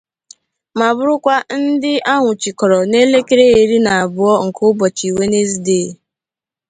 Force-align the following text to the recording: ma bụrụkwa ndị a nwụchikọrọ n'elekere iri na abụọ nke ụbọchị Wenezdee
ma 0.77 0.87
bụrụkwa 0.95 1.35
ndị 1.59 1.93
a 2.11 2.13
nwụchikọrọ 2.19 2.79
n'elekere 2.89 3.45
iri 3.61 3.77
na 3.85 3.91
abụọ 4.03 4.33
nke 4.45 4.61
ụbọchị 4.69 5.07
Wenezdee 5.17 5.89